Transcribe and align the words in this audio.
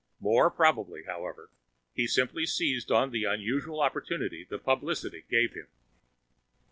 More 0.19 0.49
probably, 0.49 1.03
however, 1.03 1.51
he 1.93 2.07
simply 2.07 2.47
seized 2.47 2.89
on 2.91 3.11
the 3.11 3.25
unusual 3.25 3.81
opportunity 3.81 4.43
the 4.43 4.57
publicity 4.57 5.25
gave 5.29 5.53
him. 5.53 5.67